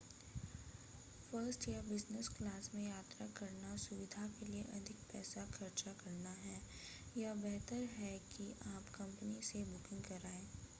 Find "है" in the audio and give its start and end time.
6.41-6.59, 7.99-8.17